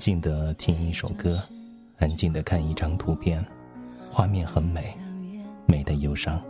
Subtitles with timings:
[0.00, 1.38] 静的听一首歌，
[1.98, 3.44] 安静的看一张图片，
[4.10, 4.96] 画面很美，
[5.66, 6.40] 美的忧伤。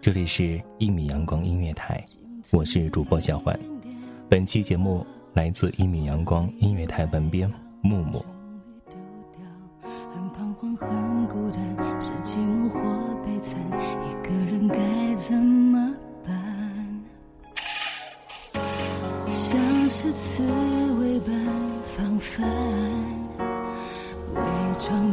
[0.00, 2.02] 这里是一米阳光音乐台，
[2.52, 3.58] 我是主播小环。
[4.28, 8.24] 本期节目来自一米阳光音乐台文编木木。
[9.82, 10.76] 很彷徨，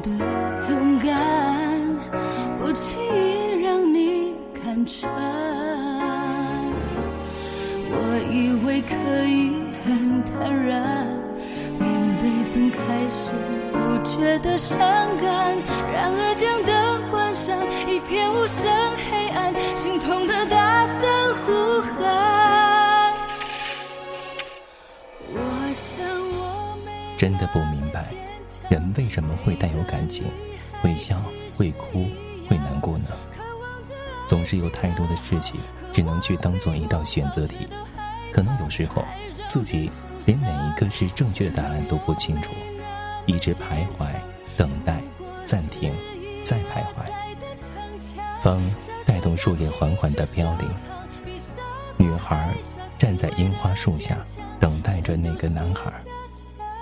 [0.05, 0.11] 的
[0.69, 1.09] 勇敢，
[2.59, 5.11] 不轻易让你看穿。
[7.89, 7.97] 我
[8.31, 8.93] 以为可
[9.25, 9.51] 以
[9.83, 11.07] 很坦然。
[11.79, 12.77] 面对分开
[13.09, 13.33] 时
[13.71, 14.77] 不觉得伤
[15.17, 15.57] 感，
[15.91, 17.57] 然而将灯关上，
[17.89, 18.71] 一片无声
[19.09, 21.09] 黑暗，心痛的大声
[21.43, 23.13] 呼喊。
[25.33, 25.39] 我
[25.73, 26.07] 想
[26.37, 27.74] 我没真的不明，
[29.15, 30.25] 什么会带有感情，
[30.81, 31.15] 会笑，
[31.55, 32.05] 会哭，
[32.49, 33.05] 会难过呢？
[34.27, 35.57] 总是有太多的事情，
[35.93, 37.65] 只能去当做一道选择题。
[38.33, 39.01] 可能有时候
[39.47, 39.89] 自己
[40.25, 42.51] 连哪一个是正确的答案都不清楚，
[43.25, 44.05] 一直徘徊、
[44.57, 45.01] 等待、
[45.45, 45.93] 暂停、
[46.43, 47.09] 再徘徊。
[48.41, 48.69] 风
[49.05, 50.69] 带动树叶缓缓的飘零，
[51.95, 52.53] 女孩
[52.97, 54.17] 站在樱花树下，
[54.59, 55.89] 等待着那个男孩。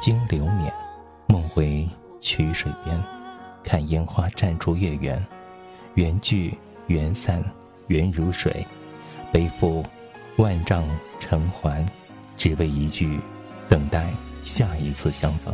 [0.02, 0.74] 经流年，
[1.28, 1.88] 梦回
[2.24, 2.98] 曲水边，
[3.64, 5.22] 看烟花绽出月圆，
[5.96, 6.58] 缘聚
[6.88, 7.44] 缘散，
[7.88, 8.66] 缘如水，
[9.32, 9.84] 背负
[10.38, 10.86] 万丈
[11.20, 11.86] 尘寰，
[12.38, 13.20] 只为一句
[13.68, 14.10] 等待
[14.42, 15.54] 下一次相逢。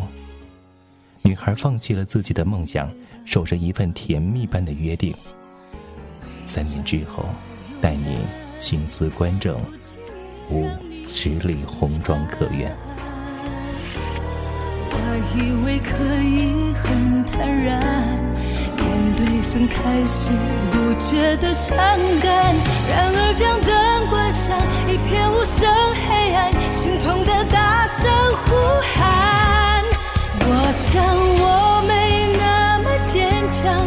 [1.24, 2.88] 女孩放弃了自己的梦想，
[3.25, 5.12] 守着一份甜蜜般的约定。
[6.46, 7.25] 三年之后，
[7.81, 8.19] 待你
[8.59, 9.59] 青丝官正，
[10.51, 10.69] 无
[11.07, 12.72] 十里红妆可愿。
[15.11, 15.89] 我以为可
[16.21, 17.81] 以很坦然，
[18.77, 20.29] 面对分开时
[20.71, 21.75] 不觉得伤
[22.21, 22.55] 感，
[22.87, 24.55] 然而将灯关上，
[24.87, 25.67] 一片无声
[26.05, 28.05] 黑暗，心痛的大声
[28.37, 28.53] 呼
[28.93, 29.83] 喊。
[30.41, 30.47] 我
[30.77, 31.01] 想
[31.41, 31.91] 我没
[32.37, 33.17] 那么坚
[33.49, 33.81] 强，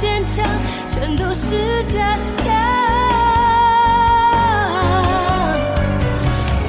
[0.00, 0.42] 坚强
[0.88, 2.46] 全都是假象。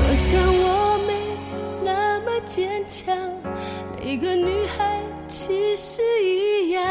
[0.03, 1.09] 我想我没
[1.81, 3.15] 那么坚强，
[3.97, 6.83] 每个女孩其实一样，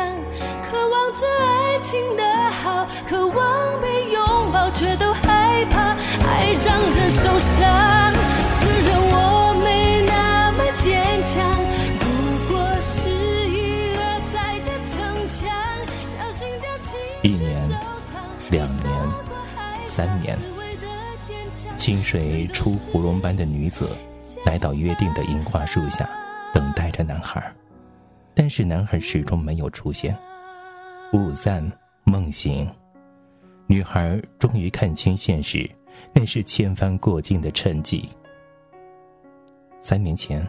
[0.64, 2.24] 渴望着爱情的
[2.62, 3.89] 好，渴望被
[21.90, 23.90] 清水出芙蓉般的女子，
[24.46, 26.08] 来到约定的樱花树下，
[26.54, 27.52] 等待着男孩。
[28.32, 30.16] 但是男孩始终没有出现。
[31.14, 31.60] 雾散
[32.04, 32.70] 梦醒，
[33.66, 35.68] 女孩终于看清现实，
[36.12, 38.04] 那是千帆过尽的沉寂。
[39.80, 40.46] 三年前，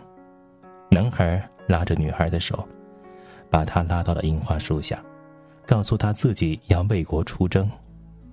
[0.91, 2.63] 男孩拉着女孩的手，
[3.49, 5.03] 把她拉到了樱花树下，
[5.65, 7.67] 告诉她自己要为国出征，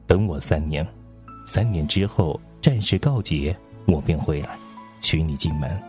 [0.06, 0.86] 等我三年，
[1.48, 3.56] 三年之后战事告捷，
[3.86, 4.50] 我便回来，
[5.00, 5.82] 娶你进门。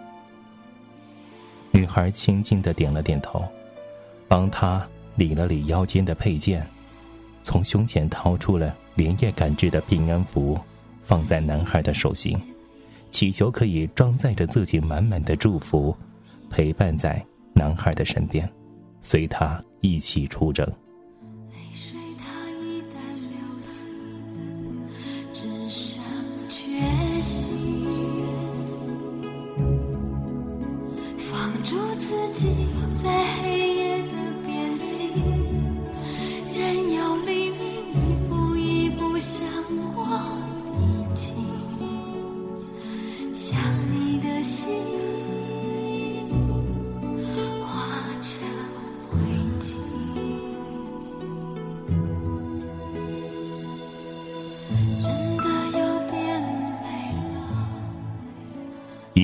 [1.69, 3.44] 女孩轻轻的点了点头，
[4.25, 6.65] 帮他理了理腰间的佩剑，
[7.44, 10.57] 从胸前掏出了连夜赶制的平安符，
[11.03, 12.41] 放在男孩的手心，
[13.11, 15.94] 祈求可以装载着自己满满的祝福，
[16.50, 17.21] 陪伴在
[17.51, 18.50] 男孩的身边。
[19.01, 20.65] 随他一起出征。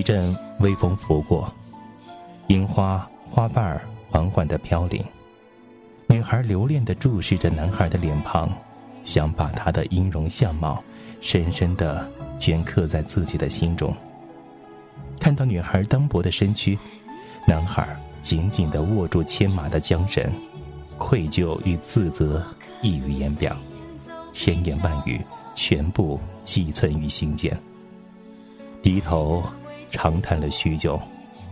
[0.05, 1.51] 阵微风拂过，
[2.45, 5.03] 樱花花瓣缓缓的飘零。
[6.05, 8.47] 女孩留恋的注视着男孩的脸庞，
[9.03, 10.81] 想把他的音容相貌
[11.21, 12.07] 深深的
[12.37, 13.91] 镌刻在自己的心中。
[15.19, 16.77] 看到女孩单薄的身躯，
[17.47, 20.23] 男孩紧紧的握住牵马的缰绳，
[20.99, 22.45] 愧疚与自责
[22.83, 23.57] 溢于言表，
[24.31, 25.19] 千言万语
[25.55, 27.59] 全部寄存于心间。
[28.83, 29.43] 低头。
[29.95, 30.99] 长叹了许久，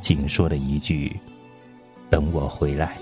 [0.02, 1.18] 仅说了一句
[2.12, 2.98] ：“等我回来。”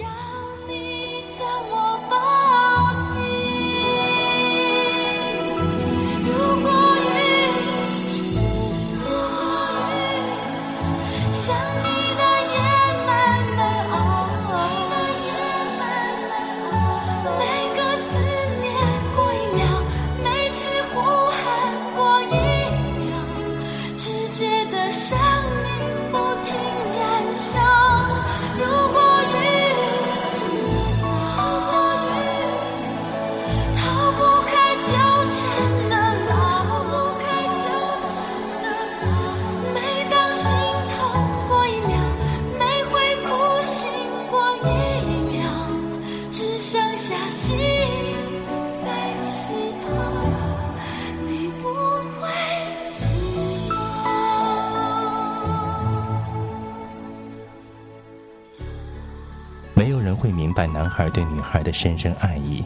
[61.13, 62.63] 对女孩的深深爱意，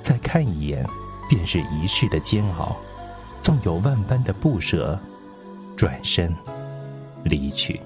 [0.00, 0.86] 再看一眼，
[1.28, 2.76] 便是一世的煎熬。
[3.40, 4.98] 纵有万般的不舍，
[5.76, 6.32] 转身
[7.24, 7.80] 离去。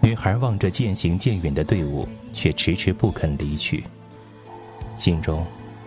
[0.00, 3.84] 女孩望着渐行渐远的队伍，却迟迟不肯离去，
[4.96, 5.44] 心中。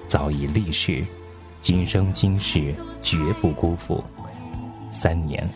[0.08, 1.06] 早已立誓，
[1.60, 4.04] 今生今世绝不辜负。
[4.90, 5.48] 三年，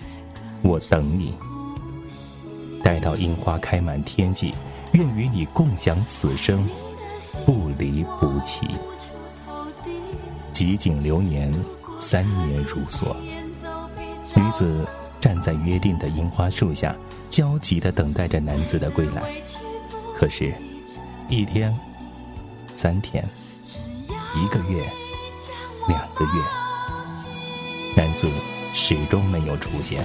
[0.62, 1.33] 我等你。
[2.83, 4.53] 待到樱花开满天际，
[4.91, 6.67] 愿与你共享此生，
[7.46, 8.67] 不离不弃。
[10.51, 11.53] 极景流年，
[12.00, 13.15] 三年如梭。
[14.36, 14.86] 女子
[15.20, 16.96] 站在约定的樱花树下，
[17.29, 19.34] 焦急的等待着男子的归来。
[20.15, 20.53] 可是，
[21.29, 21.74] 一天，
[22.75, 23.24] 三天。
[24.33, 24.89] 一个月，
[25.88, 26.41] 两个月，
[27.95, 28.29] 男子
[28.73, 30.01] 始终没有出现。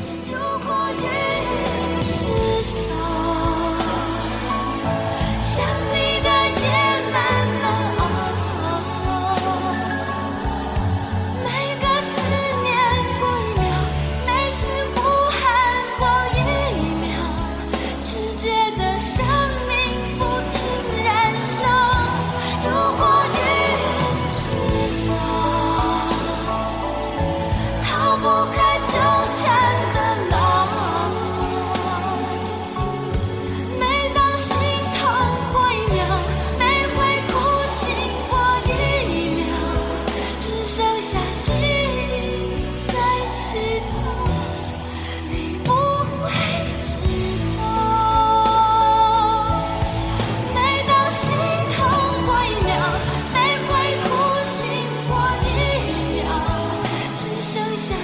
[57.87, 57.97] 春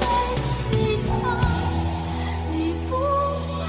[0.00, 0.04] 在
[0.42, 0.50] 祈
[1.06, 1.10] 祷
[2.50, 3.62] 你不会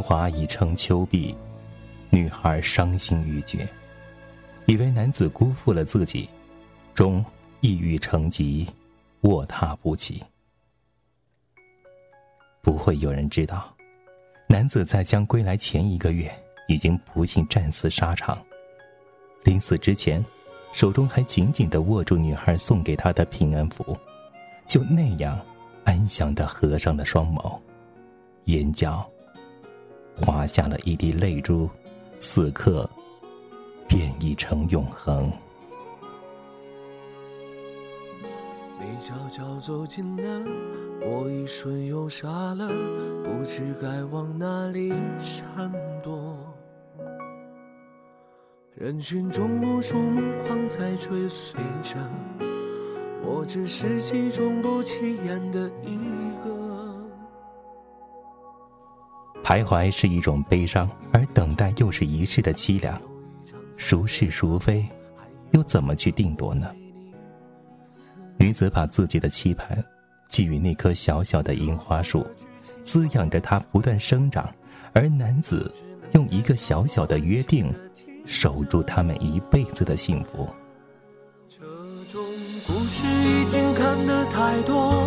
[0.00, 1.34] 华已成秋碧
[2.14, 3.66] 女孩伤心欲绝，
[4.66, 6.28] 以为男子辜负了自己，
[6.94, 7.24] 终
[7.62, 8.68] 抑郁成疾，
[9.22, 10.22] 卧榻不起。
[12.60, 13.74] 不会有人知道，
[14.46, 16.30] 男子在将归来前一个月
[16.68, 18.36] 已经不幸战死沙场。
[19.44, 20.22] 临死之前，
[20.74, 23.96] 手中还紧紧的握住女孩送给他的平安符，
[24.66, 25.40] 就那样
[25.84, 27.58] 安详的合上了双眸，
[28.44, 29.10] 眼角
[30.14, 31.70] 滑下了一滴泪珠，
[32.24, 32.88] 此刻
[33.88, 35.28] 便已成永恒。
[38.78, 40.48] 你悄悄走近了，
[41.00, 42.68] 我一瞬又傻了，
[43.24, 46.38] 不知该往哪里闪躲。
[48.76, 51.98] 人群中无数目光在追随着，
[53.24, 55.98] 我只是其中不起眼的一
[59.52, 62.98] 徘徊是一种悲伤，而等待又是一世的凄凉。
[63.76, 64.82] 孰是孰非，
[65.50, 66.70] 又怎么去定夺呢？
[68.38, 69.84] 女子把自己的期盼
[70.26, 72.26] 寄予那棵小小的樱花树，
[72.82, 74.46] 滋养着它不断生长；
[74.94, 75.70] 而男子
[76.12, 77.70] 用一个小小的约定，
[78.24, 80.48] 守住他们一辈子的幸福。
[81.46, 81.58] 这
[82.10, 82.24] 种
[82.66, 85.06] 故事已经看得太多，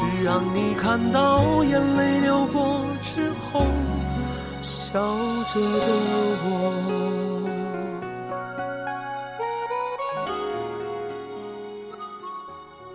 [0.00, 3.66] 只让你看到眼泪流过之后，
[4.62, 4.98] 笑
[5.52, 5.86] 着的
[6.42, 6.48] 我。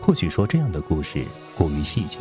[0.02, 1.24] 或许说这样的故事
[1.56, 2.18] 过于戏剧，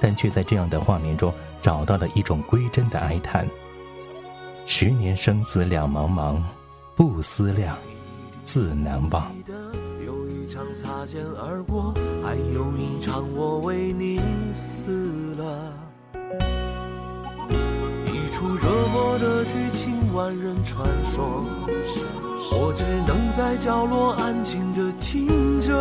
[0.00, 1.30] 但却在这样的画面中
[1.60, 3.46] 找到了一种归真的哀叹。
[4.64, 6.42] 十年生死两茫茫，
[6.96, 7.76] 不思量，
[8.42, 9.30] 自难忘。
[10.52, 14.20] 场擦肩而过，还有一场我为你
[14.52, 15.72] 死了。
[18.04, 21.42] 一出热播的剧情，万人传说，
[22.50, 25.72] 我只能在角落安静的听着。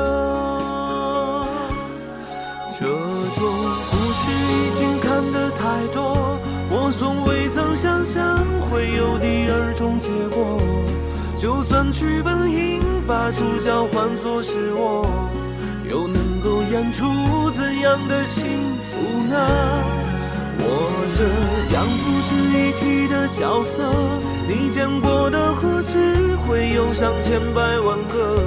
[2.71, 3.43] 这种
[3.91, 10.61] 故事已经看得太多，我从未曾想象会有第二种结果。
[11.35, 12.79] 就算剧本应
[13.11, 15.05] 把主角换作是我，
[15.83, 18.49] 又能够演出怎样的幸
[18.87, 19.35] 福呢？
[20.59, 20.63] 我
[21.11, 21.19] 这
[21.75, 23.91] 样不值一提的角色，
[24.47, 28.39] 你见过的何止会有上千百万个？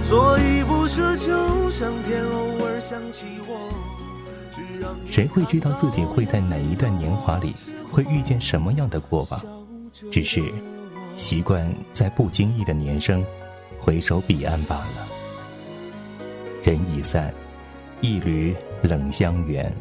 [0.00, 3.68] 所以不奢求上天偶尔想起我。
[5.04, 7.52] 谁会知道自己会在哪一段年华里
[7.92, 9.38] 会遇见什么样的过往？
[10.10, 10.42] 只是
[11.14, 13.22] 习惯在不经意的年生，
[13.80, 15.08] 回首彼岸罢了。
[16.62, 17.32] 人已散，
[18.00, 19.74] 一缕冷香远，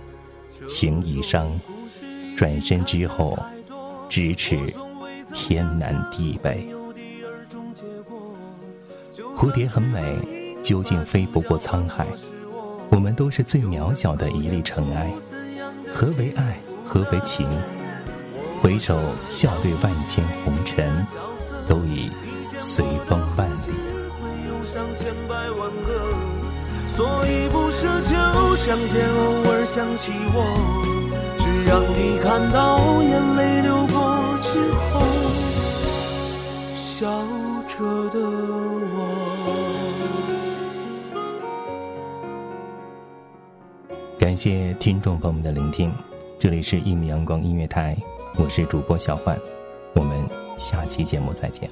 [0.66, 1.60] 情已伤，
[2.36, 3.38] 转身之后，
[4.10, 4.58] 咫尺
[5.34, 6.68] 天南地北。
[9.36, 12.08] 蝴蝶很美，究竟飞不过沧海。
[12.90, 15.12] 我们都是最渺小的一粒尘埃。
[15.94, 16.58] 何为爱？
[16.86, 17.48] 何为情？
[18.62, 21.06] 回首笑对万千红尘，
[21.68, 22.10] 都已
[22.60, 23.74] 随风万里。
[26.86, 28.14] 所以不奢求
[28.56, 30.44] 上天偶尔想起我，
[31.38, 34.60] 只让你看到眼泪流过之
[34.92, 35.00] 后，
[36.76, 37.24] 笑
[37.66, 38.98] 着的我。
[44.20, 45.92] 感谢听众朋友们的聆听，
[46.38, 47.96] 这里是一米阳光音乐台，
[48.36, 49.40] 我是主播小焕，
[49.96, 50.22] 我们
[50.58, 51.72] 下期节目再见。